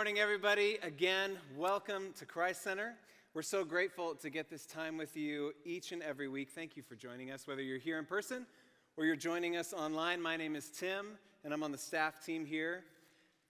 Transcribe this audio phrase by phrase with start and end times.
[0.00, 0.78] morning, everybody.
[0.82, 2.94] Again, welcome to Christ Center.
[3.34, 6.48] We're so grateful to get this time with you each and every week.
[6.54, 8.46] Thank you for joining us, whether you're here in person
[8.96, 10.22] or you're joining us online.
[10.22, 12.82] My name is Tim, and I'm on the staff team here.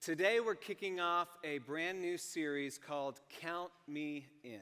[0.03, 4.59] Today, we're kicking off a brand new series called Count Me In.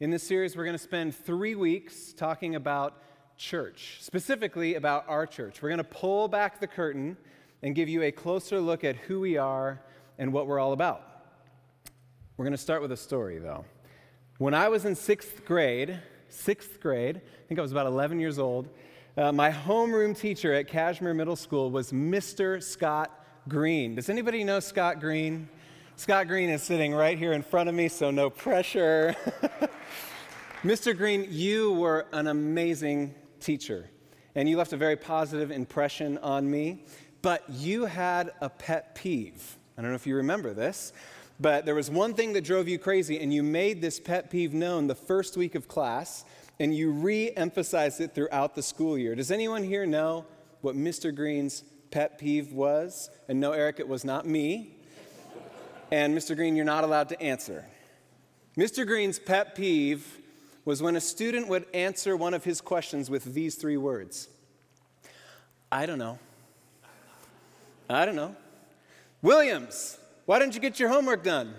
[0.00, 3.02] In this series, we're going to spend three weeks talking about
[3.36, 5.60] church, specifically about our church.
[5.60, 7.18] We're going to pull back the curtain
[7.62, 9.82] and give you a closer look at who we are
[10.18, 11.02] and what we're all about.
[12.36, 13.64] We're going to start with a story, though.
[14.38, 18.38] When I was in sixth grade, sixth grade, I think I was about 11 years
[18.38, 18.68] old,
[19.16, 22.62] uh, my homeroom teacher at Cashmere Middle School was Mr.
[22.62, 23.10] Scott
[23.48, 23.94] Green.
[23.94, 25.48] Does anybody know Scott Green?
[25.96, 29.16] Scott Green is sitting right here in front of me, so no pressure.
[30.62, 30.94] Mr.
[30.94, 33.88] Green, you were an amazing teacher,
[34.34, 36.84] and you left a very positive impression on me,
[37.22, 39.56] but you had a pet peeve.
[39.76, 40.92] I don't know if you remember this,
[41.38, 44.54] but there was one thing that drove you crazy, and you made this pet peeve
[44.54, 46.24] known the first week of class,
[46.58, 49.14] and you re emphasized it throughout the school year.
[49.14, 50.24] Does anyone here know
[50.62, 51.14] what Mr.
[51.14, 53.10] Green's pet peeve was?
[53.28, 54.76] And no, Eric, it was not me.
[55.90, 56.34] And Mr.
[56.34, 57.64] Green, you're not allowed to answer.
[58.56, 58.86] Mr.
[58.86, 60.18] Green's pet peeve
[60.64, 64.28] was when a student would answer one of his questions with these three words
[65.70, 66.18] I don't know.
[67.90, 68.34] I don't know.
[69.26, 71.52] Williams, why didn't you get your homework done?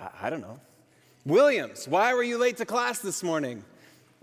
[0.00, 0.58] I, I don't know.
[1.24, 3.62] Williams, why were you late to class this morning?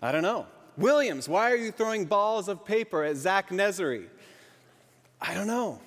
[0.02, 0.46] I don't know.
[0.76, 4.08] Williams, why are you throwing balls of paper at Zach Nezery?
[5.22, 5.80] I don't know.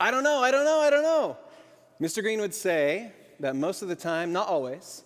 [0.00, 0.38] I don't know.
[0.38, 0.78] I don't know.
[0.78, 1.36] I don't know.
[2.00, 2.22] Mr.
[2.22, 5.02] Green would say that most of the time, not always,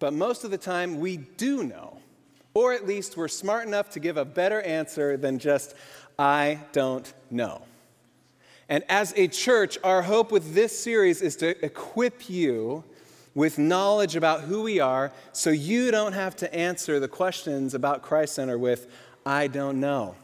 [0.00, 1.96] but most of the time we do know.
[2.54, 5.76] Or at least we're smart enough to give a better answer than just,
[6.18, 7.62] I don't know.
[8.68, 12.84] And as a church, our hope with this series is to equip you
[13.34, 18.02] with knowledge about who we are so you don't have to answer the questions about
[18.02, 18.88] Christ Center with,
[19.24, 20.16] I don't know.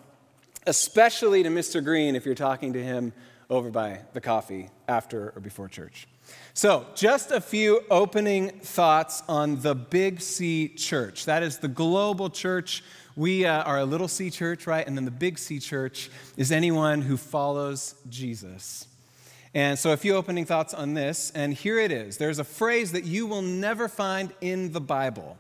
[0.67, 1.85] Especially to Mr.
[1.85, 3.13] Green if you're talking to him
[3.51, 6.09] over by the coffee after or before church.
[6.55, 11.27] So, just a few opening thoughts on the Big C Church.
[11.27, 12.83] That is the global church
[13.17, 14.87] we uh, are a little C church, right?
[14.87, 18.87] And then the big C church is anyone who follows Jesus.
[19.55, 22.17] And so, a few opening thoughts on this, and here it is.
[22.17, 25.37] There's a phrase that you will never find in the Bible,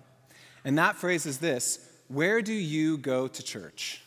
[0.64, 1.78] and that phrase is this
[2.08, 4.02] Where do you go to church?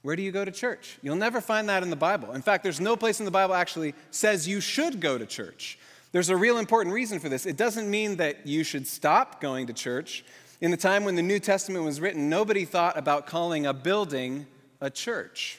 [0.00, 0.98] Where do you go to church?
[1.02, 2.32] You'll never find that in the Bible.
[2.32, 5.78] In fact, there's no place in the Bible actually says you should go to church.
[6.12, 7.46] There's a real important reason for this.
[7.46, 10.24] It doesn't mean that you should stop going to church.
[10.60, 14.46] In the time when the New Testament was written, nobody thought about calling a building
[14.80, 15.58] a church.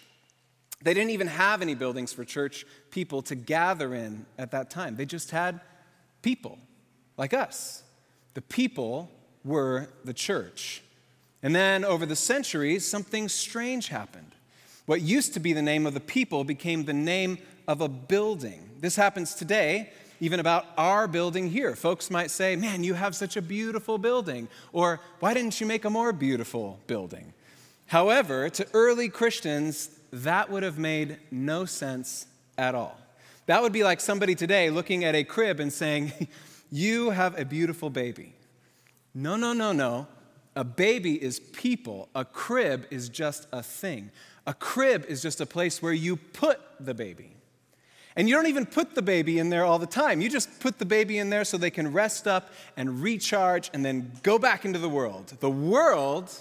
[0.81, 4.95] They didn't even have any buildings for church people to gather in at that time.
[4.95, 5.59] They just had
[6.21, 6.59] people
[7.17, 7.83] like us.
[8.35, 9.09] The people
[9.43, 10.81] were the church.
[11.43, 14.31] And then over the centuries, something strange happened.
[14.85, 18.69] What used to be the name of the people became the name of a building.
[18.79, 21.75] This happens today even about our building here.
[21.75, 24.47] Folks might say, Man, you have such a beautiful building.
[24.73, 27.33] Or, Why didn't you make a more beautiful building?
[27.87, 32.25] However, to early Christians, that would have made no sense
[32.57, 32.97] at all.
[33.45, 36.11] That would be like somebody today looking at a crib and saying,
[36.71, 38.33] You have a beautiful baby.
[39.13, 40.07] No, no, no, no.
[40.55, 44.09] A baby is people, a crib is just a thing.
[44.47, 47.34] A crib is just a place where you put the baby.
[48.15, 50.21] And you don't even put the baby in there all the time.
[50.21, 53.83] You just put the baby in there so they can rest up and recharge and
[53.83, 55.33] then go back into the world.
[55.39, 56.31] The world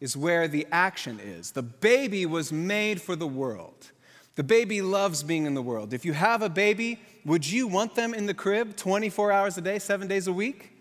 [0.00, 1.52] is where the action is.
[1.52, 3.92] The baby was made for the world.
[4.34, 5.92] The baby loves being in the world.
[5.92, 9.60] If you have a baby, would you want them in the crib 24 hours a
[9.60, 10.72] day, seven days a week?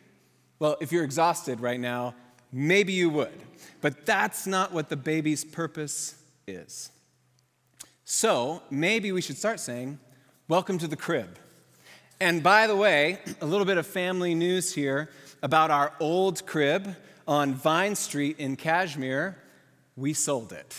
[0.57, 2.15] Well, if you're exhausted right now,
[2.51, 3.43] maybe you would.
[3.81, 6.15] But that's not what the baby's purpose
[6.47, 6.89] is.
[8.05, 9.99] So maybe we should start saying,
[10.49, 11.39] Welcome to the crib.
[12.19, 15.09] And by the way, a little bit of family news here
[15.41, 19.37] about our old crib on Vine Street in Cashmere.
[19.95, 20.75] We sold it,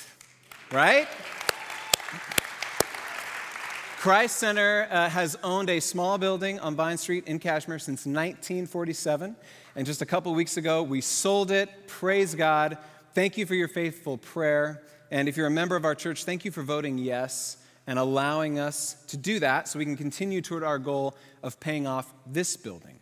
[0.71, 1.09] right?
[3.97, 9.35] Christ Center uh, has owned a small building on Vine Street in Cashmere since 1947.
[9.77, 11.71] And just a couple weeks ago, we sold it.
[11.87, 12.77] Praise God.
[13.15, 14.83] Thank you for your faithful prayer.
[15.11, 18.59] And if you're a member of our church, thank you for voting yes and allowing
[18.59, 22.57] us to do that so we can continue toward our goal of paying off this
[22.57, 22.99] building.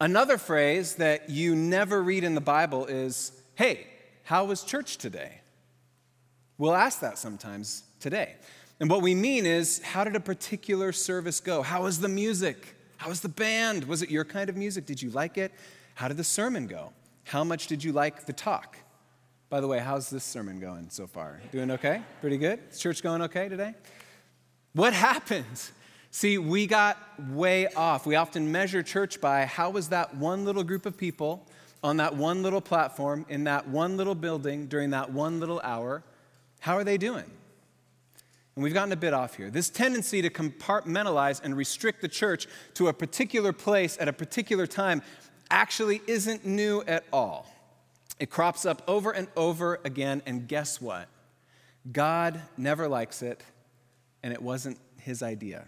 [0.00, 3.86] Another phrase that you never read in the Bible is, hey,
[4.24, 5.40] how was church today?
[6.58, 8.36] We'll ask that sometimes today.
[8.80, 11.62] And what we mean is, how did a particular service go?
[11.62, 12.76] How was the music?
[12.98, 13.84] How was the band?
[13.84, 14.86] Was it your kind of music?
[14.86, 15.52] Did you like it?
[15.94, 16.92] How did the sermon go?
[17.24, 18.76] How much did you like the talk?
[19.50, 21.40] By the way, how's this sermon going so far?
[21.52, 22.02] Doing okay?
[22.20, 22.60] Pretty good?
[22.70, 23.74] Is church going okay today?
[24.74, 25.70] What happened?
[26.10, 26.98] See, we got
[27.30, 28.04] way off.
[28.04, 31.46] We often measure church by how was that one little group of people
[31.82, 36.02] on that one little platform in that one little building during that one little hour?
[36.60, 37.30] How are they doing?
[38.54, 39.50] And we've gotten a bit off here.
[39.50, 44.66] This tendency to compartmentalize and restrict the church to a particular place at a particular
[44.66, 45.00] time
[45.50, 47.46] actually isn't new at all.
[48.18, 51.08] It crops up over and over again, and guess what?
[51.90, 53.42] God never likes it,
[54.22, 55.64] and it wasn't his idea.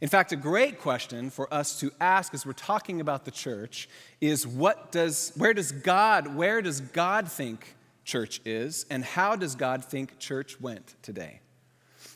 [0.00, 3.88] In fact, a great question for us to ask as we're talking about the church
[4.20, 9.54] is what does where does God where does God think church is and how does
[9.54, 11.40] God think church went today?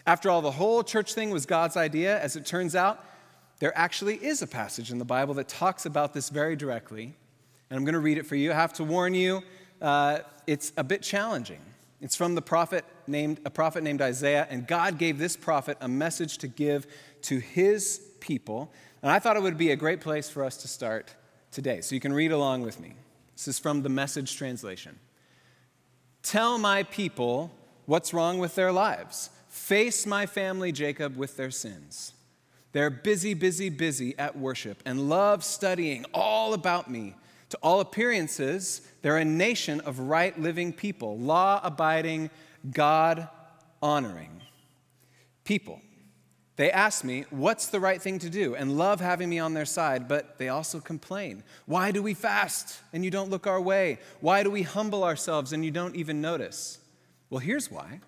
[0.06, 3.05] After all the whole church thing was God's idea as it turns out
[3.59, 7.15] there actually is a passage in the Bible that talks about this very directly
[7.71, 8.53] and I'm going to read it for you.
[8.53, 9.43] I have to warn you,
[9.81, 11.61] uh, it's a bit challenging.
[12.01, 15.89] It's from the prophet named a prophet named Isaiah, and God gave this prophet a
[15.89, 16.87] message to give
[17.23, 18.73] to his people.
[19.03, 21.15] And I thought it would be a great place for us to start
[21.51, 21.81] today.
[21.81, 22.95] So you can read along with me.
[23.35, 24.99] This is from the message translation.
[26.23, 27.53] Tell my people
[27.87, 29.31] what's wrong with their lives.
[29.49, 32.13] Face my family, Jacob, with their sins.
[32.73, 37.15] They're busy, busy, busy at worship and love studying all about me.
[37.55, 42.31] To all appearances, they're a nation of right living people, law abiding,
[42.73, 43.29] God
[43.81, 44.43] honoring
[45.45, 45.81] people.
[46.56, 48.56] They ask me, What's the right thing to do?
[48.56, 51.45] and love having me on their side, but they also complain.
[51.67, 54.01] Why do we fast and you don't look our way?
[54.21, 56.81] Why do we humble ourselves and you don't even notice?
[57.31, 58.01] Well, here's why.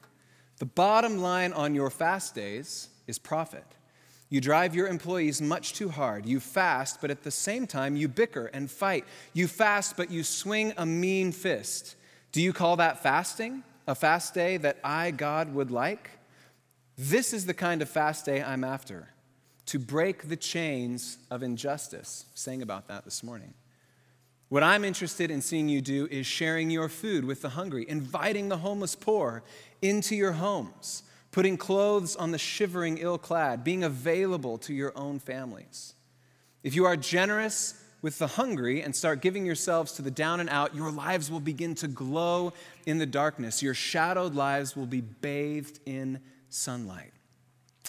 [0.58, 3.76] The bottom line on your fast days is profit.
[4.28, 6.26] You drive your employees much too hard.
[6.26, 9.04] You fast, but at the same time, you bicker and fight.
[9.32, 11.94] You fast, but you swing a mean fist.
[12.32, 13.62] Do you call that fasting?
[13.86, 16.10] A fast day that I, God, would like?
[16.98, 19.08] This is the kind of fast day I'm after
[19.66, 22.26] to break the chains of injustice.
[22.34, 23.54] Sang about that this morning.
[24.48, 28.48] What I'm interested in seeing you do is sharing your food with the hungry, inviting
[28.48, 29.42] the homeless poor
[29.82, 31.02] into your homes,
[31.36, 35.92] putting clothes on the shivering ill clad, being available to your own families.
[36.62, 40.48] If you are generous with the hungry and start giving yourselves to the down and
[40.48, 42.54] out, your lives will begin to glow
[42.86, 43.62] in the darkness.
[43.62, 47.12] Your shadowed lives will be bathed in sunlight.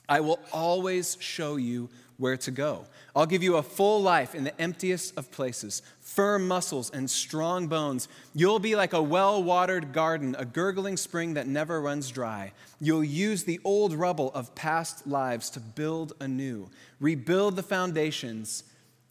[0.10, 2.86] I will always show you where to go.
[3.16, 7.68] I'll give you a full life in the emptiest of places, firm muscles and strong
[7.68, 8.08] bones.
[8.34, 12.54] You'll be like a well watered garden, a gurgling spring that never runs dry.
[12.80, 16.70] You'll use the old rubble of past lives to build anew,
[17.00, 18.64] rebuild the foundations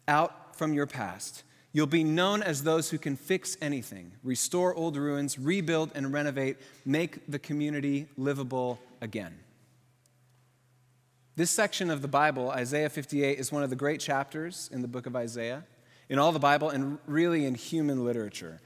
[0.07, 1.43] out from your past.
[1.73, 6.57] You'll be known as those who can fix anything, restore old ruins, rebuild and renovate,
[6.85, 9.37] make the community livable again.
[11.37, 14.87] This section of the Bible, Isaiah 58, is one of the great chapters in the
[14.87, 15.63] book of Isaiah,
[16.09, 18.59] in all the Bible, and really in human literature.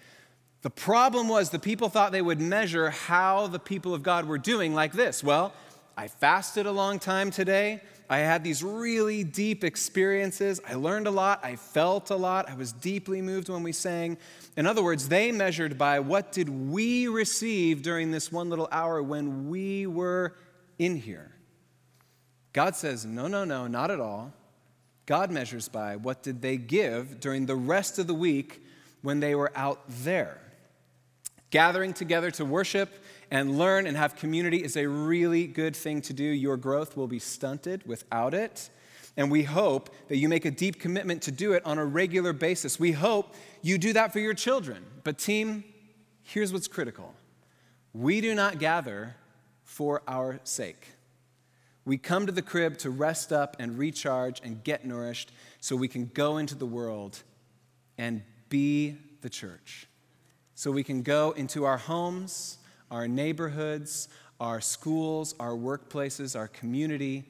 [0.61, 4.37] The problem was the people thought they would measure how the people of God were
[4.37, 5.21] doing like this.
[5.21, 5.51] Well,
[5.97, 7.81] I fasted a long time today.
[8.09, 10.61] I had these really deep experiences.
[10.65, 11.41] I learned a lot.
[11.43, 12.49] I felt a lot.
[12.49, 14.17] I was deeply moved when we sang.
[14.55, 19.03] In other words, they measured by what did we receive during this one little hour
[19.03, 20.37] when we were
[20.79, 21.33] in here.
[22.53, 24.33] God says, no, no, no, not at all.
[25.05, 28.63] God measures by what did they give during the rest of the week
[29.01, 30.39] when they were out there.
[31.49, 36.13] Gathering together to worship and learn and have community is a really good thing to
[36.13, 36.23] do.
[36.23, 38.69] Your growth will be stunted without it.
[39.17, 42.31] And we hope that you make a deep commitment to do it on a regular
[42.31, 42.79] basis.
[42.79, 44.85] We hope you do that for your children.
[45.03, 45.65] But, team,
[46.23, 47.13] here's what's critical
[47.93, 49.15] we do not gather
[49.63, 50.87] for our sake.
[51.83, 55.87] We come to the crib to rest up and recharge and get nourished so we
[55.87, 57.23] can go into the world
[57.97, 59.87] and be the church.
[60.53, 62.59] So we can go into our homes,
[62.91, 64.09] our neighborhoods,
[64.39, 67.25] our schools, our workplaces, our community,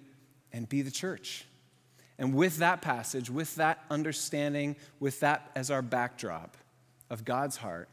[0.51, 1.45] and be the church.
[2.17, 6.57] And with that passage, with that understanding, with that as our backdrop
[7.09, 7.89] of God's heart,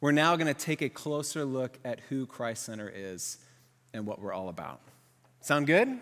[0.00, 3.38] we're now going to take a closer look at who Christ Center is
[3.92, 4.80] and what we're all about.
[5.44, 5.98] Sound good?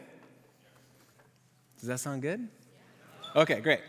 [1.81, 2.47] Does that sound good?
[3.35, 3.81] Okay, great.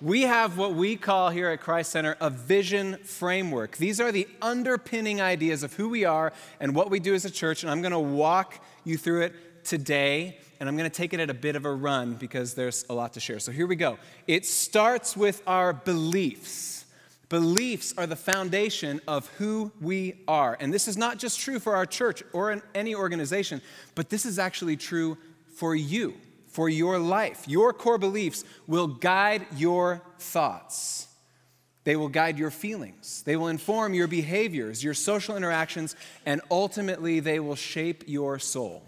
[0.00, 3.76] We have what we call here at Christ Center a vision framework.
[3.76, 7.30] These are the underpinning ideas of who we are and what we do as a
[7.30, 10.40] church, and I'm going to walk you through it today.
[10.58, 12.92] and I'm going to take it at a bit of a run because there's a
[12.92, 13.38] lot to share.
[13.38, 14.00] So here we go.
[14.26, 16.77] It starts with our beliefs.
[17.28, 20.56] Beliefs are the foundation of who we are.
[20.58, 23.60] And this is not just true for our church or in any organization,
[23.94, 25.18] but this is actually true
[25.54, 26.14] for you,
[26.46, 27.44] for your life.
[27.46, 31.06] Your core beliefs will guide your thoughts.
[31.84, 33.22] They will guide your feelings.
[33.22, 38.82] They will inform your behaviors, your social interactions, and ultimately they will shape your soul.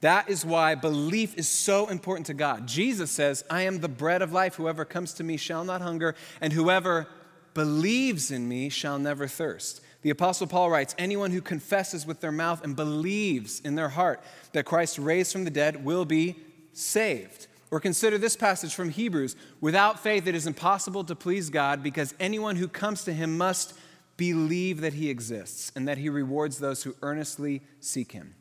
[0.00, 2.66] That is why belief is so important to God.
[2.66, 4.56] Jesus says, I am the bread of life.
[4.56, 7.06] Whoever comes to me shall not hunger, and whoever
[7.54, 9.80] believes in me shall never thirst.
[10.02, 14.22] The Apostle Paul writes, Anyone who confesses with their mouth and believes in their heart
[14.52, 16.36] that Christ raised from the dead will be
[16.72, 17.46] saved.
[17.70, 22.14] Or consider this passage from Hebrews Without faith, it is impossible to please God because
[22.20, 23.74] anyone who comes to him must
[24.16, 28.34] believe that he exists and that he rewards those who earnestly seek him.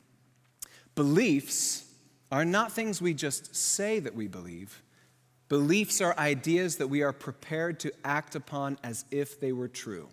[0.95, 1.85] Beliefs
[2.31, 4.81] are not things we just say that we believe.
[5.51, 10.08] Beliefs are ideas that we are prepared to act upon as if they were true.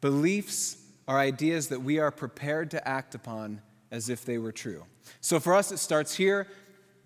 [0.00, 0.76] Beliefs
[1.08, 4.84] are ideas that we are prepared to act upon as if they were true.
[5.20, 6.46] So for us, it starts here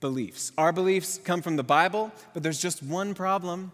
[0.00, 0.52] beliefs.
[0.58, 3.72] Our beliefs come from the Bible, but there's just one problem.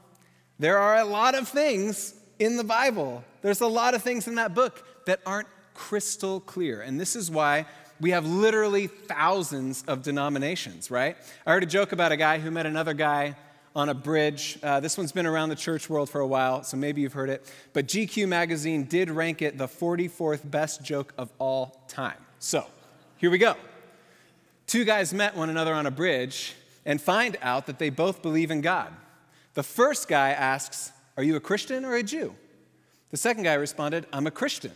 [0.61, 4.37] There are a lot of things in the Bible, there's a lot of things in
[4.37, 6.83] that book that aren't crystal clear.
[6.83, 7.67] And this is why
[8.05, 11.17] we have literally thousands of denominations, right?
[11.47, 13.35] I heard a joke about a guy who met another guy
[13.75, 14.59] on a bridge.
[14.63, 17.31] Uh, this one's been around the church world for a while, so maybe you've heard
[17.31, 17.51] it.
[17.73, 22.19] But GQ magazine did rank it the 44th best joke of all time.
[22.41, 22.67] So
[23.17, 23.57] here we go.
[24.67, 26.53] Two guys met one another on a bridge
[26.85, 28.93] and find out that they both believe in God.
[29.55, 32.35] The first guy asks, Are you a Christian or a Jew?
[33.13, 34.73] The second guy responded, I'm a Christian.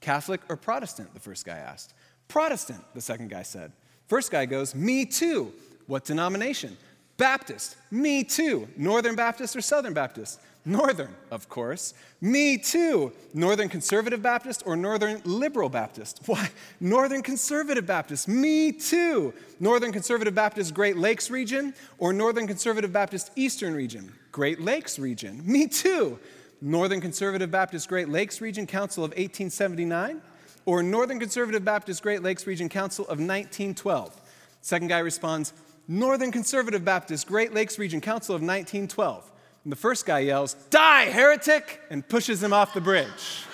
[0.00, 1.12] Catholic or Protestant?
[1.12, 1.92] The first guy asked.
[2.28, 3.72] Protestant, the second guy said.
[4.06, 5.52] First guy goes, Me too.
[5.86, 6.76] What denomination?
[7.16, 7.76] Baptist.
[7.90, 8.68] Me too.
[8.76, 10.40] Northern Baptist or Southern Baptist?
[10.64, 11.94] Northern, of course.
[12.20, 13.12] Me too.
[13.32, 16.20] Northern Conservative Baptist or Northern Liberal Baptist?
[16.26, 16.50] Why?
[16.78, 18.28] Northern Conservative Baptist.
[18.28, 19.32] Me too.
[19.58, 24.12] Northern Conservative Baptist Great Lakes region or Northern Conservative Baptist Eastern region?
[24.30, 25.40] Great Lakes region.
[25.44, 26.18] Me too.
[26.60, 30.20] Northern Conservative Baptist Great Lakes Region Council of 1879
[30.68, 34.20] or Northern Conservative Baptist Great Lakes Region Council of 1912?
[34.60, 35.54] Second guy responds,
[35.88, 39.32] Northern Conservative Baptist Great Lakes Region Council of 1912.
[39.64, 41.80] And the first guy yells, Die, heretic!
[41.88, 43.46] and pushes him off the bridge.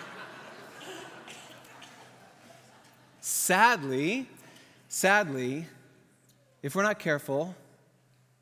[3.20, 4.28] sadly,
[4.88, 5.66] sadly,
[6.62, 7.54] if we're not careful,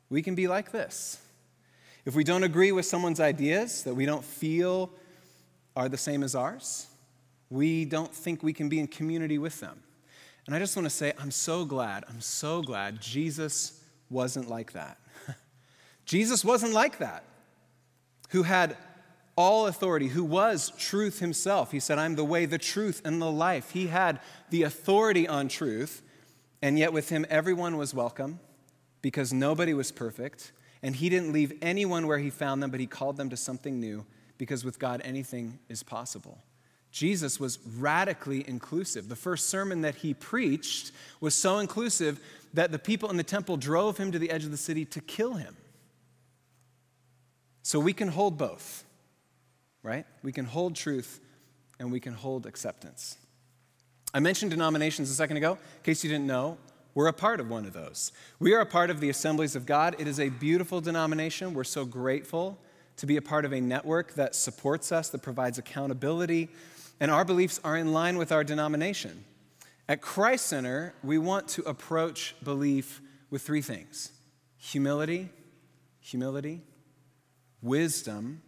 [0.09, 1.19] we can be like this.
[2.05, 4.89] If we don't agree with someone's ideas that we don't feel
[5.75, 6.87] are the same as ours,
[7.53, 9.83] we don't think we can be in community with them.
[10.47, 13.79] And I just want to say, I'm so glad, I'm so glad Jesus
[14.09, 14.97] wasn't like that.
[16.05, 17.23] Jesus wasn't like that,
[18.29, 18.75] who had
[19.35, 21.71] all authority, who was truth himself.
[21.71, 23.69] He said, I'm the way, the truth, and the life.
[23.69, 24.19] He had
[24.49, 26.01] the authority on truth,
[26.63, 28.39] and yet with him, everyone was welcome
[29.03, 30.53] because nobody was perfect.
[30.81, 33.79] And he didn't leave anyone where he found them, but he called them to something
[33.79, 34.05] new
[34.39, 36.39] because with God, anything is possible.
[36.93, 39.09] Jesus was radically inclusive.
[39.09, 42.19] The first sermon that he preached was so inclusive
[42.53, 45.01] that the people in the temple drove him to the edge of the city to
[45.01, 45.57] kill him.
[47.63, 48.83] So we can hold both,
[49.81, 50.05] right?
[50.21, 51.19] We can hold truth
[51.79, 53.17] and we can hold acceptance.
[54.13, 55.53] I mentioned denominations a second ago.
[55.53, 56.59] In case you didn't know,
[56.93, 58.11] we're a part of one of those.
[58.39, 59.95] We are a part of the Assemblies of God.
[59.97, 61.55] It is a beautiful denomination.
[61.55, 62.59] We're so grateful
[62.97, 66.49] to be a part of a network that supports us, that provides accountability,
[67.03, 69.25] and our beliefs are in line with our denomination.
[69.89, 74.13] At Christ Center, we want to approach belief with three things
[74.57, 75.27] humility,
[75.99, 76.61] humility,
[77.61, 78.41] wisdom,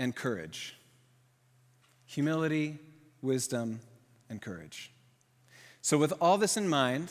[0.00, 0.76] and courage.
[2.06, 2.80] Humility,
[3.22, 3.78] wisdom,
[4.28, 4.90] and courage.
[5.80, 7.08] So, with all this in mind,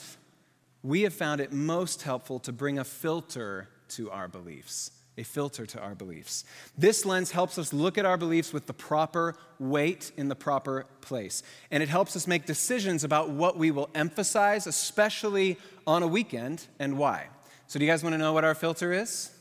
[0.84, 5.66] we have found it most helpful to bring a filter to our beliefs a filter
[5.66, 6.46] to our beliefs.
[6.78, 10.86] This lens helps us look at our beliefs with the proper weight in the proper
[11.02, 11.44] place.
[11.70, 16.66] And it helps us make decisions about what we will emphasize, especially on a weekend,
[16.80, 17.28] and why.
[17.68, 19.32] So, do you guys want to know what our filter is?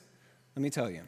[0.57, 1.03] Let me tell you.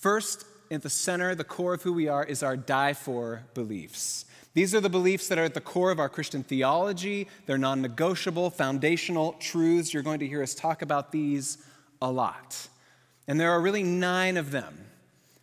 [0.00, 4.24] First, at the center, the core of who we are, is our die for beliefs.
[4.54, 7.28] These are the beliefs that are at the core of our Christian theology.
[7.46, 9.92] They're non negotiable, foundational truths.
[9.92, 11.58] You're going to hear us talk about these
[12.02, 12.68] a lot.
[13.30, 14.76] And there are really nine of them.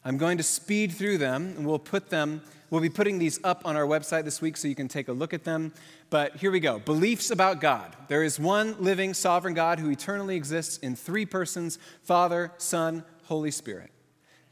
[0.03, 3.61] I'm going to speed through them, and we'll put them, we'll be putting these up
[3.63, 5.71] on our website this week so you can take a look at them.
[6.09, 7.95] But here we go beliefs about God.
[8.09, 13.51] There is one living, sovereign God who eternally exists in three persons Father, Son, Holy
[13.51, 13.89] Spirit.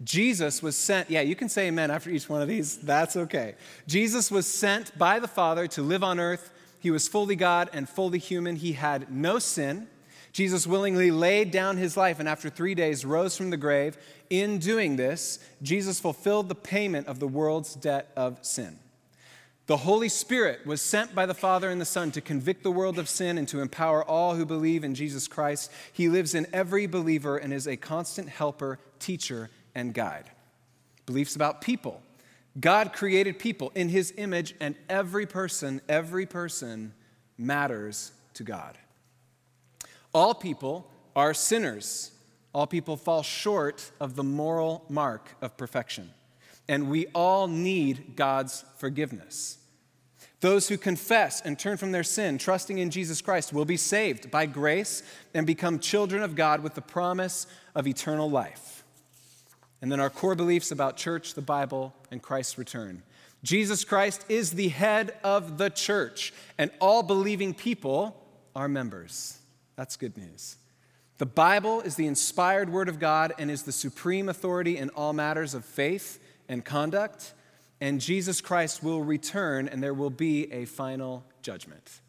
[0.01, 3.55] Jesus was sent, yeah, you can say amen after each one of these, that's okay.
[3.85, 6.53] Jesus was sent by the Father to live on earth.
[6.79, 8.55] He was fully God and fully human.
[8.55, 9.89] He had no sin.
[10.35, 13.97] Jesus willingly laid down his life and after three days rose from the grave.
[14.29, 18.77] In doing this, Jesus fulfilled the payment of the world's debt of sin.
[19.67, 22.99] The Holy Spirit was sent by the Father and the Son to convict the world
[22.99, 25.71] of sin and to empower all who believe in Jesus Christ.
[25.93, 30.29] He lives in every believer and is a constant helper, teacher, and guide.
[31.05, 32.03] Beliefs about people.
[32.59, 36.93] God created people in his image, and every person, every person
[37.37, 38.77] matters to God.
[40.15, 42.13] All people are sinners.
[42.53, 46.09] All people fall short of the moral mark of perfection.
[46.69, 49.57] And we all need God's forgiveness.
[50.39, 54.31] Those who confess and turn from their sin, trusting in Jesus Christ, will be saved
[54.31, 55.03] by grace
[55.33, 57.45] and become children of God with the promise
[57.75, 58.85] of eternal life.
[59.81, 63.03] And then our core beliefs about church, the Bible, and Christ's return.
[63.43, 68.15] Jesus Christ is the head of the church, and all believing people
[68.55, 69.39] are members.
[69.75, 70.57] That's good news.
[71.17, 75.13] The Bible is the inspired word of God and is the supreme authority in all
[75.13, 77.33] matters of faith and conduct.
[77.79, 82.01] And Jesus Christ will return and there will be a final judgment.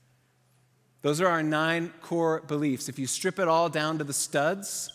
[1.02, 2.88] Those are our nine core beliefs.
[2.88, 4.92] If you strip it all down to the studs,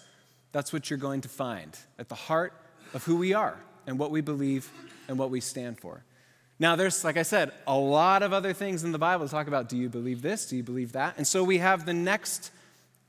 [0.51, 2.53] that's what you're going to find at the heart
[2.93, 3.57] of who we are
[3.87, 4.69] and what we believe
[5.07, 6.03] and what we stand for.
[6.59, 9.47] Now, there's, like I said, a lot of other things in the Bible to talk
[9.47, 9.69] about.
[9.69, 10.45] Do you believe this?
[10.47, 11.15] Do you believe that?
[11.17, 12.51] And so we have the next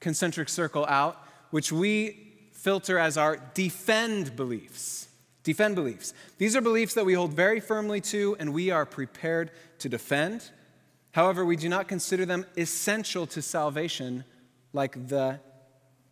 [0.02, 5.08] concentric circle out, which we filter as our defend beliefs.
[5.44, 6.12] Defend beliefs.
[6.38, 10.50] These are beliefs that we hold very firmly to and we are prepared to defend.
[11.12, 14.24] However, we do not consider them essential to salvation
[14.72, 15.40] like the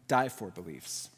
[0.08, 1.10] die for beliefs.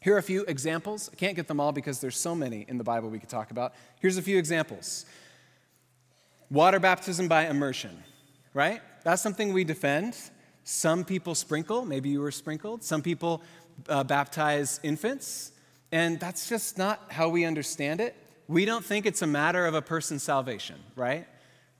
[0.00, 1.10] Here are a few examples.
[1.12, 3.50] I can't get them all because there's so many in the Bible we could talk
[3.50, 3.74] about.
[4.00, 5.06] Here's a few examples.
[6.50, 8.02] Water baptism by immersion,
[8.54, 8.80] right?
[9.04, 10.16] That's something we defend.
[10.70, 12.84] Some people sprinkle, maybe you were sprinkled.
[12.84, 13.40] Some people
[13.88, 15.52] uh, baptize infants,
[15.92, 18.14] and that's just not how we understand it.
[18.48, 21.26] We don't think it's a matter of a person's salvation, right?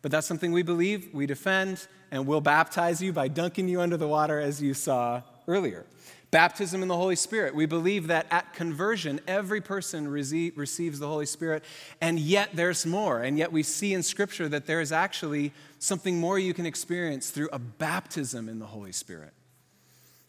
[0.01, 3.99] But that's something we believe, we defend, and we'll baptize you by dunking you under
[3.99, 5.85] the water as you saw earlier.
[6.31, 7.55] Baptism in the Holy Spirit.
[7.55, 11.63] We believe that at conversion, every person receives the Holy Spirit,
[12.01, 13.21] and yet there's more.
[13.21, 17.31] And yet we see in Scripture that there is actually something more you can experience
[17.31, 19.33] through a baptism in the Holy Spirit.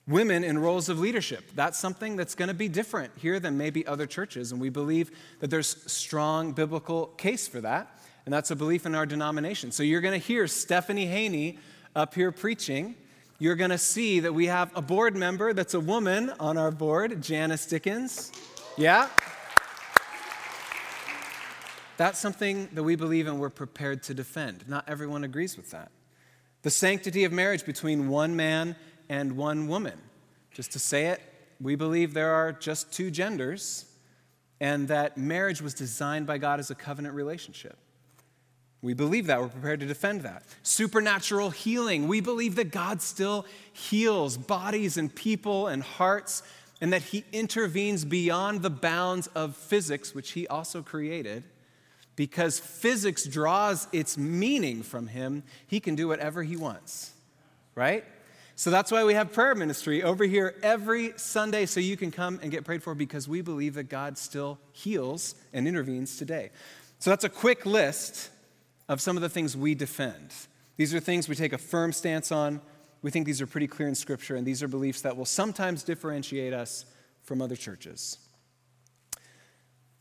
[0.08, 1.44] Women in roles of leadership.
[1.54, 5.12] That's something that's going to be different here than maybe other churches, and we believe
[5.40, 9.72] that there's strong biblical case for that, and that's a belief in our denomination.
[9.72, 11.60] So you're going to hear Stephanie Haney
[11.96, 12.96] up here preaching
[13.42, 16.72] you're going to see that we have a board member that's a woman on our
[16.72, 18.34] board, Janice Dickens.
[18.78, 19.08] Yeah?
[22.00, 24.64] That's something that we believe and we're prepared to defend.
[24.70, 25.92] Not everyone agrees with that.
[26.62, 28.78] The sanctity of marriage between one man
[29.10, 30.00] and one woman.
[30.50, 31.22] Just to say it,
[31.60, 33.84] we believe there are just two genders
[34.62, 37.78] and that marriage was designed by God as a covenant relationship.
[38.82, 39.42] We believe that.
[39.42, 40.44] We're prepared to defend that.
[40.64, 42.08] Supernatural healing.
[42.08, 46.44] We believe that God still heals bodies and people and hearts,
[46.80, 51.44] and that He intervenes beyond the bounds of physics, which He also created.
[52.20, 57.14] Because physics draws its meaning from Him, He can do whatever He wants,
[57.76, 58.04] right?
[58.58, 62.38] So that's why we have prayer ministry over here every Sunday so you can come
[62.44, 66.50] and get prayed for because we believe that God still heals and intervenes today.
[67.00, 68.32] So that's a quick list
[68.90, 70.34] of some of the things we defend.
[70.76, 72.60] These are things we take a firm stance on.
[73.02, 75.84] We think these are pretty clear in Scripture, and these are beliefs that will sometimes
[75.84, 76.84] differentiate us
[77.24, 78.18] from other churches.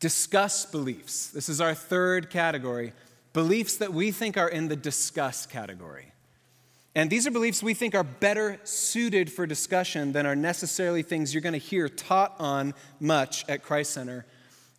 [0.01, 1.29] Discuss beliefs.
[1.29, 2.93] This is our third category.
[3.33, 6.13] Beliefs that we think are in the discuss category.
[6.95, 11.33] And these are beliefs we think are better suited for discussion than are necessarily things
[11.33, 14.25] you're going to hear taught on much at Christ Center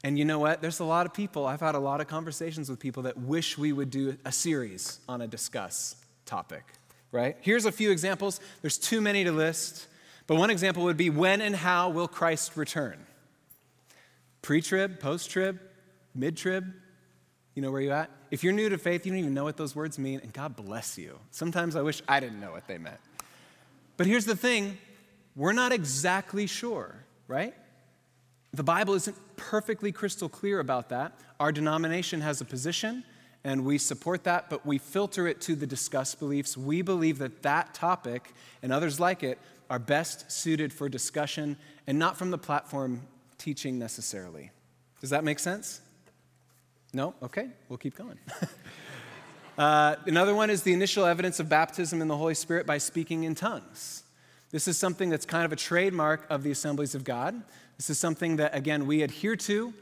[0.03, 0.61] and you know what?
[0.61, 3.57] There's a lot of people, I've had a lot of conversations with people that wish
[3.57, 6.63] we would do a series on a discuss topic,
[7.11, 7.35] right?
[7.41, 8.39] Here's a few examples.
[8.61, 9.87] There's too many to list,
[10.25, 13.05] but one example would be when and how will Christ return?
[14.41, 15.59] Pre trib, post trib,
[16.15, 16.65] mid trib?
[17.55, 18.09] You know where you're at?
[18.31, 20.55] If you're new to faith, you don't even know what those words mean, and God
[20.55, 21.19] bless you.
[21.31, 22.99] Sometimes I wish I didn't know what they meant.
[23.97, 24.77] But here's the thing
[25.35, 26.95] we're not exactly sure,
[27.27, 27.53] right?
[28.53, 31.13] The Bible isn't perfectly crystal clear about that.
[31.39, 33.03] Our denomination has a position,
[33.43, 36.57] and we support that, but we filter it to the discussed beliefs.
[36.57, 39.37] We believe that that topic and others like it
[39.69, 43.01] are best suited for discussion and not from the platform
[43.39, 44.51] teaching necessarily.
[45.01, 45.81] Does that make sense?
[46.93, 47.15] No?
[47.23, 48.19] Okay, we'll keep going.
[49.57, 53.23] uh, another one is the initial evidence of baptism in the Holy Spirit by speaking
[53.23, 54.03] in tongues.
[54.51, 57.41] This is something that's kind of a trademark of the assemblies of God.
[57.77, 59.73] This is something that, again, we adhere to,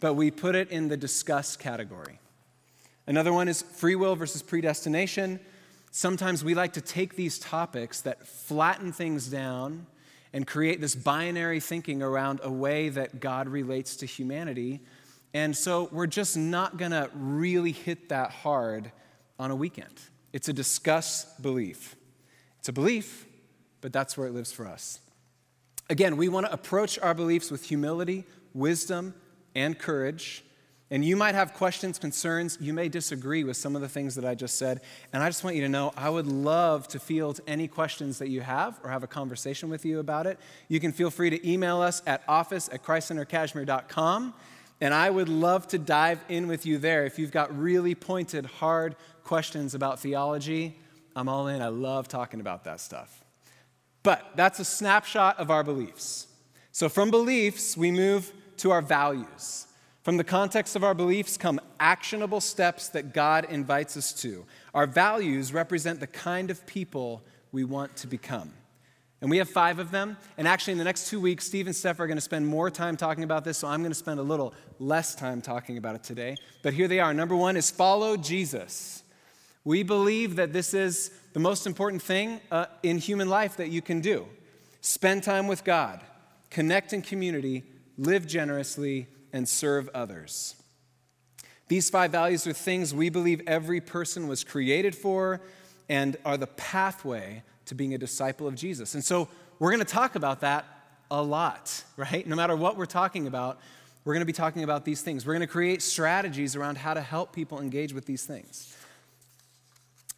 [0.00, 2.18] but we put it in the discuss category.
[3.06, 5.38] Another one is free will versus predestination.
[5.92, 9.86] Sometimes we like to take these topics that flatten things down
[10.36, 14.82] and create this binary thinking around a way that God relates to humanity.
[15.32, 18.92] And so we're just not going to really hit that hard
[19.38, 19.98] on a weekend.
[20.34, 21.96] It's a discuss belief.
[22.58, 23.24] It's a belief,
[23.80, 25.00] but that's where it lives for us.
[25.88, 29.14] Again, we want to approach our beliefs with humility, wisdom,
[29.54, 30.44] and courage.
[30.90, 32.58] And you might have questions, concerns.
[32.60, 34.82] You may disagree with some of the things that I just said.
[35.12, 38.28] And I just want you to know I would love to field any questions that
[38.28, 40.38] you have or have a conversation with you about it.
[40.68, 44.34] You can feel free to email us at office at christcentercashmere.com.
[44.80, 47.04] And I would love to dive in with you there.
[47.04, 48.94] If you've got really pointed, hard
[49.24, 50.78] questions about theology,
[51.16, 51.62] I'm all in.
[51.62, 53.24] I love talking about that stuff.
[54.04, 56.28] But that's a snapshot of our beliefs.
[56.70, 59.66] So from beliefs, we move to our values.
[60.06, 64.44] From the context of our beliefs come actionable steps that God invites us to.
[64.72, 68.52] Our values represent the kind of people we want to become.
[69.20, 70.16] And we have five of them.
[70.38, 72.70] And actually, in the next two weeks, Steve and Steph are going to spend more
[72.70, 75.96] time talking about this, so I'm going to spend a little less time talking about
[75.96, 76.36] it today.
[76.62, 77.12] But here they are.
[77.12, 79.02] Number one is follow Jesus.
[79.64, 83.82] We believe that this is the most important thing uh, in human life that you
[83.82, 84.28] can do
[84.82, 86.00] spend time with God,
[86.48, 87.64] connect in community,
[87.98, 90.56] live generously, and serve others.
[91.68, 95.42] These five values are things we believe every person was created for
[95.90, 98.94] and are the pathway to being a disciple of Jesus.
[98.94, 100.64] And so we're going to talk about that
[101.10, 102.26] a lot, right?
[102.26, 103.60] No matter what we're talking about,
[104.06, 105.26] we're going to be talking about these things.
[105.26, 108.74] We're going to create strategies around how to help people engage with these things.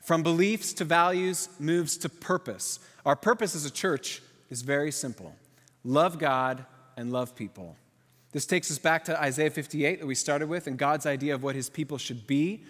[0.00, 2.78] From beliefs to values moves to purpose.
[3.04, 5.34] Our purpose as a church is very simple
[5.82, 6.64] love God
[6.96, 7.74] and love people.
[8.38, 11.42] This takes us back to Isaiah 58 that we started with and God's idea of
[11.42, 12.62] what his people should be.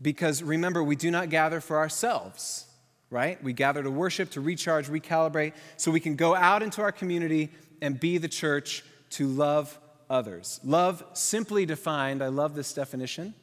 [0.00, 2.68] Because remember, we do not gather for ourselves,
[3.10, 3.42] right?
[3.42, 7.50] We gather to worship, to recharge, recalibrate, so we can go out into our community
[7.82, 9.76] and be the church to love
[10.08, 10.60] others.
[10.62, 13.34] Love, simply defined, I love this definition,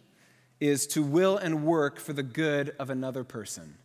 [0.62, 3.76] is to will and work for the good of another person.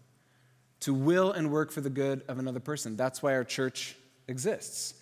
[0.82, 2.94] To will and work for the good of another person.
[2.94, 3.96] That's why our church
[4.28, 4.94] exists.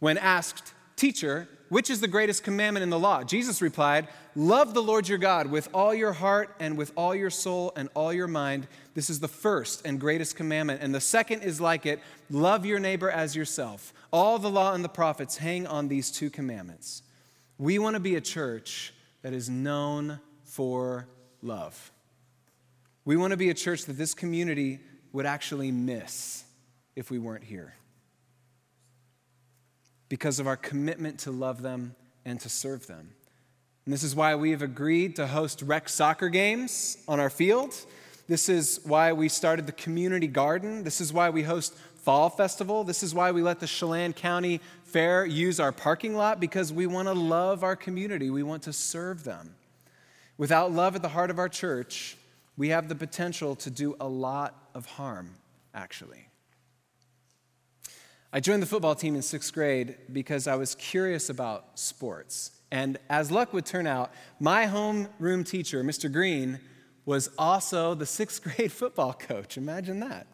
[0.00, 3.22] When asked, Teacher, which is the greatest commandment in the law?
[3.22, 7.30] Jesus replied, Love the Lord your God with all your heart and with all your
[7.30, 8.66] soul and all your mind.
[8.94, 10.80] This is the first and greatest commandment.
[10.82, 12.00] And the second is like it
[12.30, 13.92] love your neighbor as yourself.
[14.12, 17.02] All the law and the prophets hang on these two commandments.
[17.58, 21.06] We want to be a church that is known for
[21.42, 21.92] love.
[23.04, 24.80] We want to be a church that this community
[25.12, 26.44] would actually miss
[26.94, 27.74] if we weren't here
[30.08, 31.94] because of our commitment to love them
[32.24, 33.10] and to serve them.
[33.84, 37.74] And this is why we have agreed to host rec soccer games on our field.
[38.26, 40.84] This is why we started the community garden.
[40.84, 42.84] This is why we host fall festival.
[42.84, 46.86] This is why we let the Chelan County Fair use our parking lot because we
[46.86, 48.30] want to love our community.
[48.30, 49.54] We want to serve them.
[50.38, 52.16] Without love at the heart of our church,
[52.56, 55.34] we have the potential to do a lot of harm,
[55.74, 56.27] actually.
[58.30, 62.50] I joined the football team in sixth grade because I was curious about sports.
[62.70, 66.12] And as luck would turn out, my homeroom teacher, Mr.
[66.12, 66.60] Green,
[67.06, 69.56] was also the sixth grade football coach.
[69.56, 70.26] Imagine that.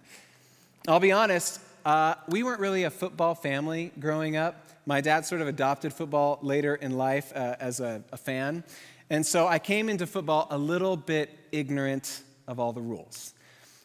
[0.89, 4.69] I'll be honest, uh, we weren't really a football family growing up.
[4.87, 8.65] My dad sort of adopted football later in life uh, as a, a fan.
[9.09, 13.35] And so I came into football a little bit ignorant of all the rules.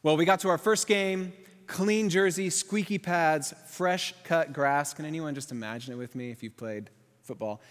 [0.02, 1.32] Well, we got to our first game,
[1.70, 4.94] clean jersey, squeaky pads, fresh cut grass.
[4.94, 6.90] Can anyone just imagine it with me if you've played
[7.24, 7.62] football?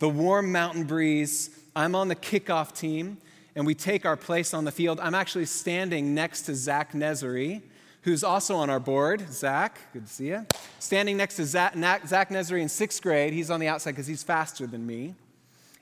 [0.00, 1.58] The warm mountain breeze.
[1.74, 3.16] I'm on the kickoff team,
[3.56, 5.00] and we take our place on the field.
[5.00, 7.62] I'm actually standing next to Zach Nezery,
[8.02, 9.32] who's also on our board.
[9.32, 10.46] Zach, good to see you.
[10.80, 11.74] Standing next to Zach,
[12.06, 13.32] Zach in sixth grade.
[13.32, 15.14] He's on the outside because he's faster than me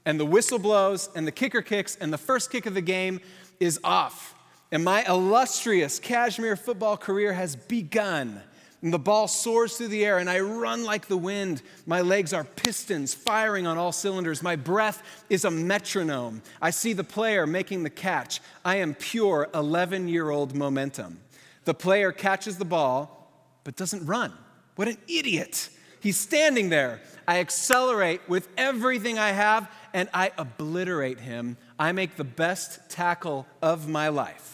[0.05, 3.21] and the whistle blows, and the kicker kicks, and the first kick of the game
[3.61, 4.35] is off.
[4.73, 8.41] And my illustrious Cashmere football career has begun.
[8.81, 11.63] And the ball soars through the air, and I run like the wind.
[11.87, 14.43] My legs are pistons firing on all cylinders.
[14.43, 16.43] My breath is a metronome.
[16.61, 18.41] I see the player making the catch.
[18.65, 21.21] I am pure 11 year old momentum.
[21.65, 23.31] The player catches the ball,
[23.63, 24.33] but doesn't run.
[24.75, 25.69] What an idiot.
[26.01, 27.01] He's standing there.
[27.29, 31.57] I accelerate with everything I have, and I obliterate him.
[31.79, 34.52] I make the best tackle of my life.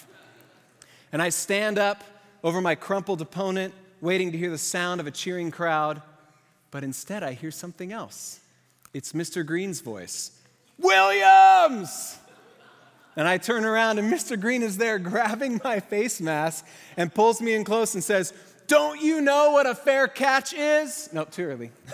[1.12, 2.04] And I stand up
[2.42, 6.02] over my crumpled opponent waiting to hear the sound of a cheering crowd,
[6.70, 8.40] but instead I hear something else.
[8.94, 9.44] It's Mr.
[9.44, 10.32] Green's voice
[10.78, 12.18] Williams!
[13.16, 14.40] And I turn around, and Mr.
[14.40, 16.64] Green is there grabbing my face mask
[16.96, 18.32] and pulls me in close and says,
[18.68, 21.08] Don't you know what a fair catch is?
[21.12, 21.72] No, too early.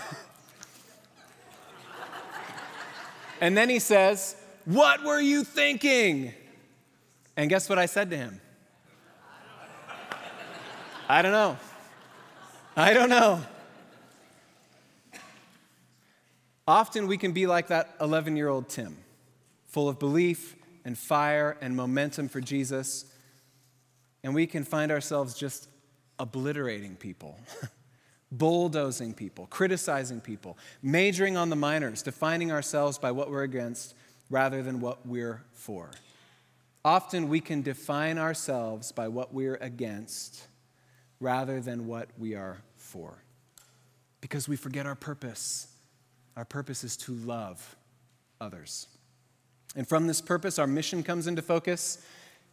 [3.41, 6.31] and then he says, What were you thinking?
[7.35, 8.39] And guess what I said to him?
[11.07, 11.57] I don't know.
[12.75, 13.41] I don't know.
[16.67, 18.97] Often we can be like that 11 year old Tim,
[19.67, 23.05] full of belief and fire and momentum for Jesus,
[24.23, 25.69] and we can find ourselves just
[26.17, 27.39] obliterating people,
[28.31, 33.93] bulldozing people, criticizing people, majoring on the minors, defining ourselves by what we're against
[34.31, 35.91] rather than what we're for.
[36.83, 40.47] Often we can define ourselves by what we're against
[41.19, 43.23] rather than what we are for.
[44.21, 45.67] Because we forget our purpose.
[46.35, 47.75] Our purpose is to love
[48.41, 48.87] others.
[49.75, 52.03] And from this purpose, our mission comes into focus.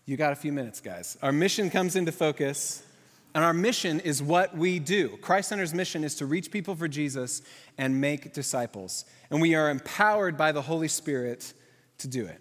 [0.07, 1.17] You got a few minutes, guys.
[1.23, 2.83] Our mission comes into focus,
[3.35, 5.17] and our mission is what we do.
[5.21, 7.43] Christ Center's mission is to reach people for Jesus
[7.79, 9.05] and make disciples.
[9.31, 11.53] And we are empowered by the Holy Spirit
[11.99, 12.41] to do it.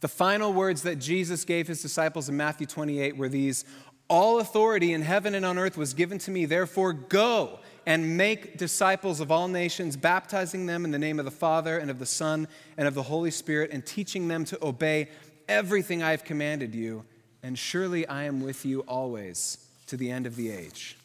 [0.00, 3.64] The final words that Jesus gave his disciples in Matthew 28 were these
[4.08, 6.44] all authority in heaven and on earth was given to me.
[6.44, 11.30] Therefore, go and make disciples of all nations, baptizing them in the name of the
[11.30, 15.08] Father and of the Son and of the Holy Spirit, and teaching them to obey
[15.48, 17.04] everything I have commanded you.
[17.42, 20.96] And surely I am with you always to the end of the age.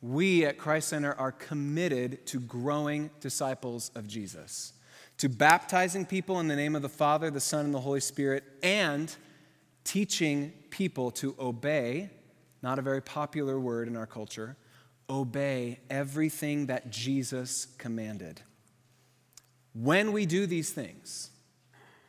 [0.00, 4.72] We at Christ Center are committed to growing disciples of Jesus,
[5.18, 8.44] to baptizing people in the name of the Father, the Son, and the Holy Spirit,
[8.62, 9.14] and
[9.90, 12.08] teaching people to obey,
[12.62, 14.56] not a very popular word in our culture,
[15.08, 18.40] obey everything that Jesus commanded.
[19.74, 21.30] When we do these things,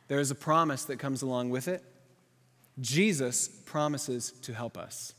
[0.06, 1.82] there is a promise that comes along with it.
[2.78, 5.14] Jesus promises to help us,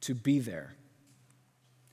[0.00, 0.76] to be there.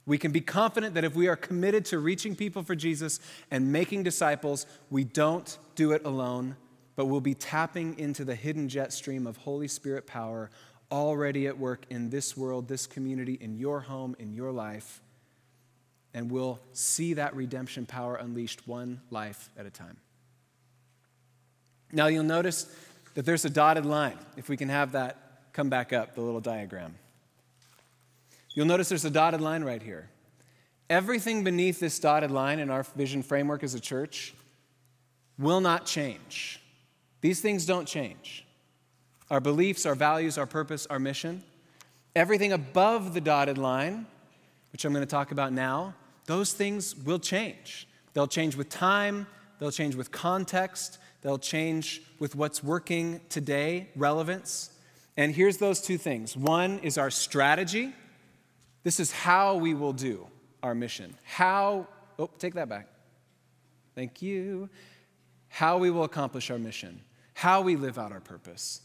[0.06, 3.70] We can be confident that if we are committed to reaching people for Jesus and
[3.70, 6.56] making disciples, we don't do it alone
[6.96, 10.50] but we'll be tapping into the hidden jet stream of Holy Spirit power
[10.90, 15.00] already at work in this world, this community, in your home, in your life.
[16.14, 19.96] And we'll see that redemption power unleashed one life at a time.
[21.90, 22.74] Now, you'll notice
[23.14, 24.18] that there's a dotted line.
[24.36, 25.18] If we can have that
[25.52, 26.94] come back up, the little diagram.
[28.54, 30.08] You'll notice there's a dotted line right here.
[30.90, 34.34] Everything beneath this dotted line in our vision framework as a church
[35.38, 36.61] will not change.
[37.22, 38.44] These things don't change.
[39.30, 41.42] Our beliefs, our values, our purpose, our mission.
[42.14, 44.06] Everything above the dotted line,
[44.72, 45.94] which I'm going to talk about now,
[46.26, 47.88] those things will change.
[48.12, 49.26] They'll change with time,
[49.58, 54.70] they'll change with context, they'll change with what's working today, relevance.
[55.16, 57.94] And here's those two things one is our strategy.
[58.82, 60.26] This is how we will do
[60.62, 61.14] our mission.
[61.22, 61.86] How,
[62.18, 62.88] oh, take that back.
[63.94, 64.68] Thank you.
[65.48, 67.00] How we will accomplish our mission
[67.34, 68.80] how we live out our purpose,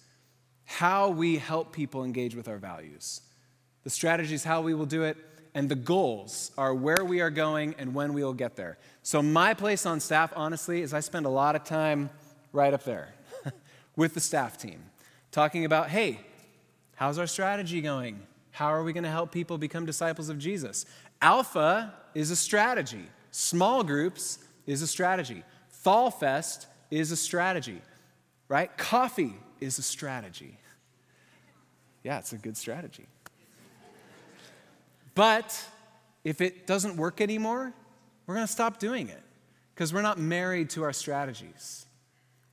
[0.65, 3.21] how we help people engage with our values.
[3.83, 5.17] The strategy is how we will do it,
[5.53, 8.77] and the goals are where we are going and when we will get there.
[9.01, 12.09] So, my place on staff, honestly, is I spend a lot of time
[12.51, 13.13] right up there
[13.95, 14.83] with the staff team,
[15.31, 16.19] talking about hey,
[16.95, 18.21] how's our strategy going?
[18.51, 20.85] How are we going to help people become disciples of Jesus?
[21.21, 27.81] Alpha is a strategy, small groups is a strategy, Fall Fest is a strategy
[28.49, 28.75] right?
[28.77, 30.57] Coffee is a strategy.
[32.03, 33.07] Yeah, it's a good strategy.
[35.15, 35.65] But
[36.23, 37.73] if it doesn't work anymore,
[38.25, 39.21] we're going to stop doing it
[39.73, 41.85] because we're not married to our strategies.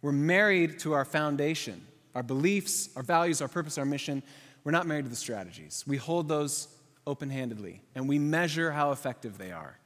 [0.03, 4.23] We're married to our foundation, our beliefs, our values, our purpose, our mission.
[4.63, 5.85] We're not married to the strategies.
[5.87, 6.69] We hold those
[7.07, 9.79] open handedly and we measure how effective they are.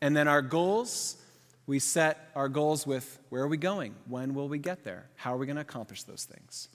[0.00, 1.21] And then our goals
[1.66, 3.94] we set our goals with where are we going?
[4.08, 5.08] When will we get there?
[5.16, 6.68] How are we going to accomplish those things?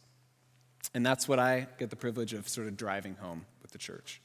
[0.93, 4.21] And that's what I get the privilege of sort of driving home with the church.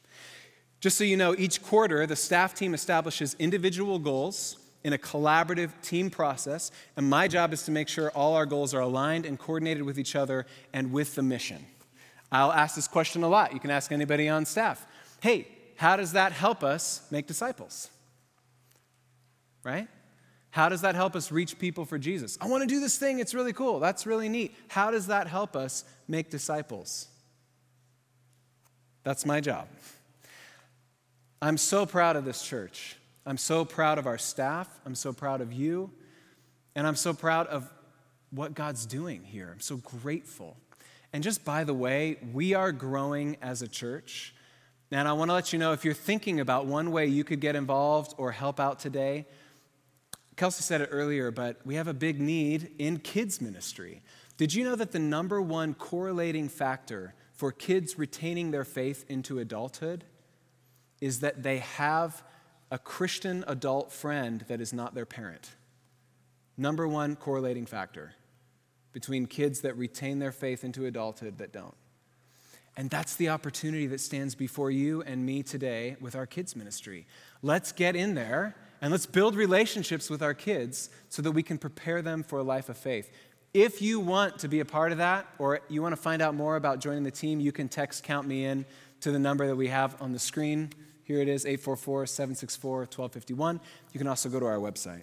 [0.81, 5.71] Just so you know, each quarter, the staff team establishes individual goals in a collaborative
[5.83, 9.39] team process, and my job is to make sure all our goals are aligned and
[9.39, 11.65] coordinated with each other and with the mission.
[12.33, 13.53] I'll ask this question a lot.
[13.53, 14.85] You can ask anybody on staff.
[15.21, 15.47] Hey,
[15.77, 17.91] how does that help us make disciples?
[19.63, 19.87] Right?
[20.53, 22.37] How does that help us reach people for Jesus?
[22.39, 23.81] I want to do this thing, it's really cool.
[23.81, 24.55] That's really neat.
[24.69, 27.09] How does that help us make disciples?
[29.03, 29.67] That's my job.
[31.41, 32.97] I'm so proud of this church.
[33.25, 34.69] I'm so proud of our staff.
[34.85, 35.91] I'm so proud of you.
[36.75, 37.69] And I'm so proud of
[38.31, 39.49] what God's doing here.
[39.51, 40.59] I'm so grateful.
[41.15, 44.35] And just by the way, we are growing as a church.
[44.91, 47.41] And I want to let you know if you're thinking about one way you could
[47.41, 49.25] get involved or help out today,
[50.43, 54.03] Kelsey said it earlier, but we have a big need in kids' ministry.
[54.37, 59.39] Did you know that the number one correlating factor for kids retaining their faith into
[59.39, 60.03] adulthood
[61.01, 62.25] is that they have
[62.73, 65.53] a Christian adult friend that is not their parent.
[66.57, 68.15] Number one correlating factor
[68.93, 71.77] between kids that retain their faith into adulthood that don't.
[72.77, 77.07] And that's the opportunity that stands before you and me today with our kids' ministry.
[77.43, 81.57] Let's get in there and let's build relationships with our kids so that we can
[81.57, 83.11] prepare them for a life of faith.
[83.55, 86.35] If you want to be a part of that or you want to find out
[86.35, 88.67] more about joining the team, you can text Count Me In
[89.01, 90.71] to the number that we have on the screen.
[91.05, 93.61] Here it is 844 764 1251.
[93.93, 95.03] You can also go to our website.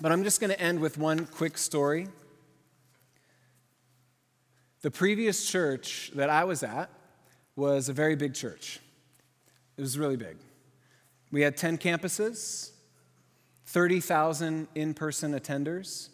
[0.00, 2.08] But I'm just going to end with one quick story.
[4.82, 6.90] The previous church that I was at
[7.56, 8.80] was a very big church.
[9.78, 10.36] It was really big.
[11.30, 12.72] We had 10 campuses,
[13.72, 16.10] 30,000 in person attenders,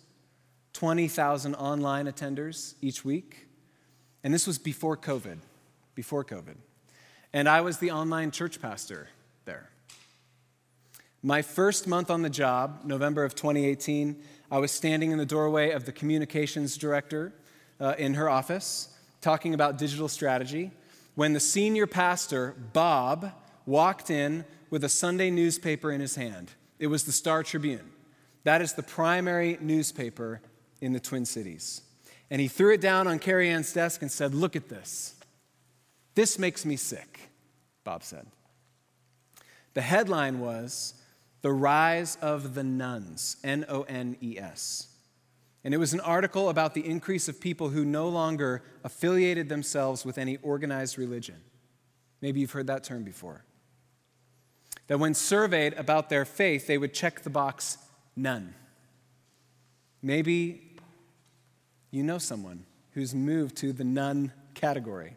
[0.75, 3.49] 20,000 online attenders each week.
[4.23, 5.39] And this was before COVID,
[5.97, 6.55] before COVID.
[7.33, 9.09] And I was the online church pastor
[9.45, 9.71] there.
[11.21, 15.73] My first month on the job, November of 2018, I was standing in the doorway
[15.73, 17.33] of the communications director
[17.81, 20.71] uh, in her office talking about digital strategy
[21.17, 23.33] when the senior pastor, Bob,
[23.67, 26.53] walked in with a Sunday newspaper in his hand.
[26.79, 27.91] It was the Star Tribune.
[28.45, 30.41] That is the primary newspaper
[30.81, 31.83] in the Twin Cities.
[32.31, 35.15] And he threw it down on Carrie Ann's desk and said, Look at this.
[36.15, 37.31] This makes me sick,
[37.85, 38.27] Bob said.
[39.75, 40.95] The headline was
[41.43, 44.89] The Rise of the Nones, N O N E S.
[45.65, 50.05] And it was an article about the increase of people who no longer affiliated themselves
[50.05, 51.37] with any organized religion.
[52.21, 53.45] Maybe you've heard that term before.
[54.89, 57.79] That when surveyed about their faith, they would check the box
[58.17, 58.55] none.
[60.03, 60.63] Maybe
[61.91, 65.15] you know someone who's moved to the none category.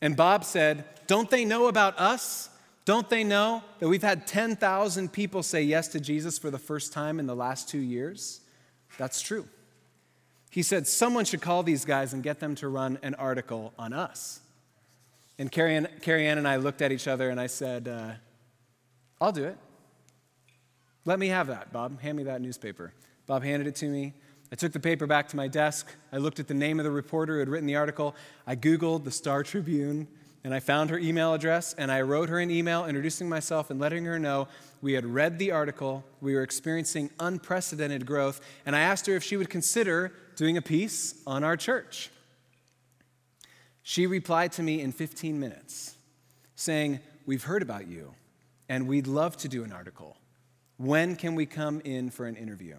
[0.00, 2.48] And Bob said, Don't they know about us?
[2.84, 6.92] Don't they know that we've had 10,000 people say yes to Jesus for the first
[6.92, 8.40] time in the last two years?
[8.98, 9.46] That's true.
[10.50, 13.92] He said, Someone should call these guys and get them to run an article on
[13.92, 14.40] us.
[15.38, 18.10] And Carrie Ann, Carrie and I looked at each other and I said, uh,
[19.22, 19.56] I'll do it.
[21.04, 22.00] Let me have that, Bob.
[22.00, 22.92] Hand me that newspaper.
[23.26, 24.14] Bob handed it to me.
[24.50, 25.86] I took the paper back to my desk.
[26.12, 28.16] I looked at the name of the reporter who had written the article.
[28.48, 30.08] I Googled the Star Tribune
[30.42, 33.78] and I found her email address and I wrote her an email introducing myself and
[33.78, 34.48] letting her know
[34.80, 39.22] we had read the article, we were experiencing unprecedented growth, and I asked her if
[39.22, 42.10] she would consider doing a piece on our church.
[43.84, 45.94] She replied to me in 15 minutes
[46.56, 48.14] saying, We've heard about you
[48.72, 50.16] and we'd love to do an article.
[50.78, 52.76] When can we come in for an interview?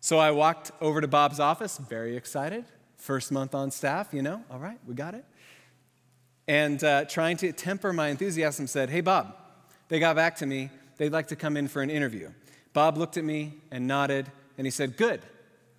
[0.00, 2.64] So I walked over to Bob's office, very excited.
[2.96, 5.24] First month on staff, you know, all right, we got it.
[6.48, 9.36] And uh, trying to temper my enthusiasm, said, Hey, Bob,
[9.86, 10.68] they got back to me.
[10.96, 12.30] They'd like to come in for an interview.
[12.72, 14.26] Bob looked at me and nodded,
[14.56, 15.20] and he said, Good,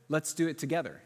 [0.07, 1.01] let's do it together.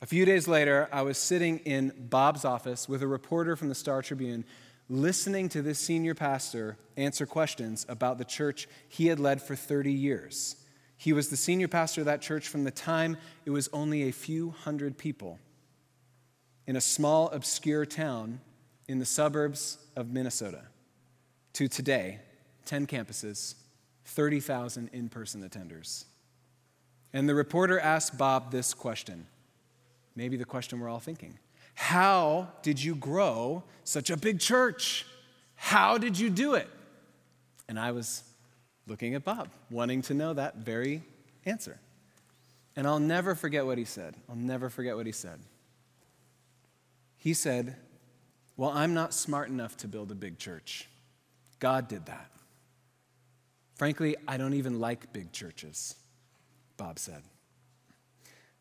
[0.00, 3.74] A few days later, I was sitting in Bob's office with a reporter from the
[3.74, 4.44] Star Tribune,
[4.88, 9.92] listening to this senior pastor answer questions about the church he had led for 30
[9.92, 10.56] years.
[10.96, 14.12] He was the senior pastor of that church from the time it was only a
[14.12, 15.38] few hundred people
[16.66, 18.40] in a small, obscure town
[18.88, 20.62] in the suburbs of Minnesota
[21.52, 22.20] to today
[22.64, 23.54] 10 campuses,
[24.04, 26.04] 30,000 in person attenders.
[27.12, 29.26] And the reporter asked Bob this question
[30.14, 31.38] maybe the question we're all thinking
[31.76, 35.06] How did you grow such a big church?
[35.54, 36.68] How did you do it?
[37.68, 38.24] And I was
[38.86, 41.02] looking at Bob, wanting to know that very
[41.44, 41.78] answer.
[42.74, 44.16] And I'll never forget what he said.
[44.28, 45.38] I'll never forget what he said.
[47.18, 47.76] He said,
[48.56, 50.88] Well, I'm not smart enough to build a big church.
[51.58, 52.30] God did that.
[53.74, 55.94] Frankly, I don't even like big churches,
[56.78, 57.22] Bob said.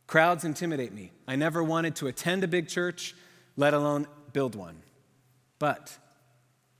[0.07, 1.11] Crowds intimidate me.
[1.27, 3.15] I never wanted to attend a big church,
[3.57, 4.77] let alone build one.
[5.57, 5.97] But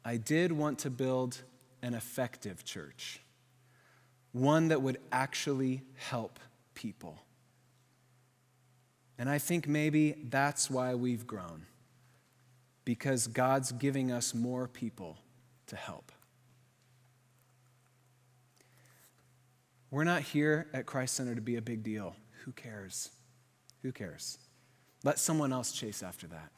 [0.04, 1.42] I did want to build
[1.82, 3.20] an effective church,
[4.32, 6.40] one that would actually help
[6.76, 7.20] people.
[9.18, 11.66] And I think maybe that's why we've grown,
[12.84, 15.18] because God's giving us more people
[15.68, 16.12] to help.
[19.90, 22.16] We're not here at Christ Center to be a big deal.
[22.46, 23.10] Who cares?
[23.82, 24.38] Who cares?
[25.04, 26.52] Let someone else chase after that.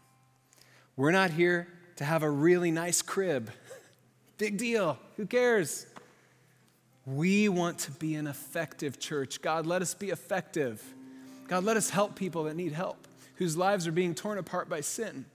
[0.97, 3.51] We're not here to have a really nice crib.
[4.37, 4.97] Big deal.
[5.15, 5.85] Who cares?
[7.05, 9.41] We want to be an effective church.
[9.41, 10.83] God, let us be effective.
[11.47, 14.81] God, let us help people that need help, whose lives are being torn apart by
[14.81, 15.25] sin,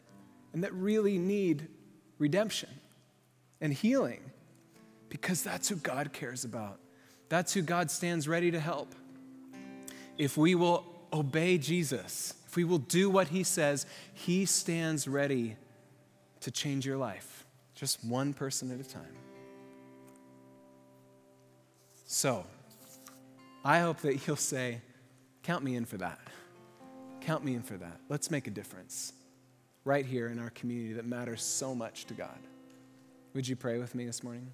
[0.52, 1.68] and that really need
[2.18, 2.68] redemption
[3.62, 4.20] and healing,
[5.08, 6.78] because that's who God cares about.
[7.30, 8.94] That's who God stands ready to help.
[10.22, 15.56] If we will obey Jesus, if we will do what he says, he stands ready
[16.42, 17.44] to change your life,
[17.74, 19.16] just one person at a time.
[22.06, 22.46] So,
[23.64, 24.80] I hope that you'll say,
[25.42, 26.20] Count me in for that.
[27.22, 27.98] Count me in for that.
[28.08, 29.14] Let's make a difference
[29.84, 32.38] right here in our community that matters so much to God.
[33.34, 34.52] Would you pray with me this morning?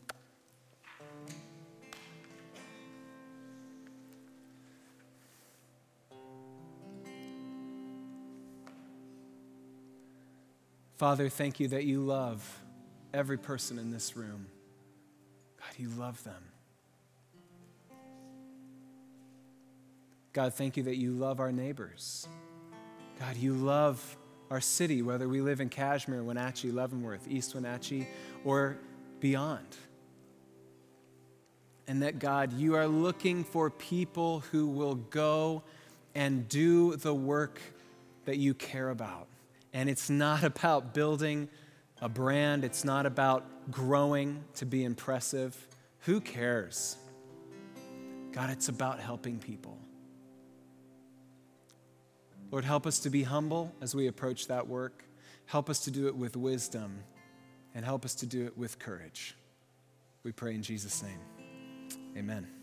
[10.99, 12.61] Father, thank you that you love
[13.15, 14.49] every person in this room.
[15.61, 16.43] God, you love them.
[20.33, 22.27] God, thank you that you love our neighbors.
[23.21, 24.17] God, you love
[24.51, 28.09] our city, whether we live in Cashmere, Wenatchee, Leavenworth, East Wenatchee,
[28.45, 28.77] or
[29.21, 29.77] beyond.
[31.87, 35.63] And that, God, you are looking for people who will go
[36.17, 37.61] and do the work
[38.25, 39.29] that you care about.
[39.79, 41.49] And it's not about building
[42.03, 45.57] a brand, it's not about growing to be impressive.
[46.01, 46.97] Who cares?
[48.33, 49.79] God, it's about helping people.
[52.51, 55.05] Lord, help us to be humble as we approach that work.
[55.47, 56.99] Help us to do it with wisdom
[57.73, 59.37] and help us to do it with courage.
[60.25, 61.21] We pray in Jesus' name.
[62.17, 62.58] Amen.